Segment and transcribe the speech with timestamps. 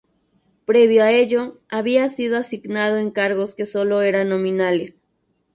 [0.65, 5.03] Previo a ello, había sido asignado en cargos que sólo eran nominales.